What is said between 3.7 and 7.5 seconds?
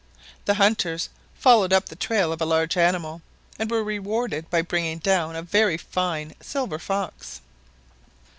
rewarded by bringing down a very fine silver fox.